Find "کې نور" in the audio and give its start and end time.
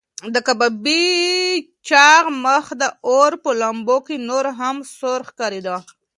4.05-4.45